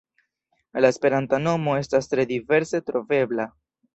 La 0.85 0.89
esperanta 0.93 1.39
nomo 1.43 1.77
estas 1.81 2.11
tre 2.13 2.27
diverse 2.33 2.83
trovebla. 2.89 3.49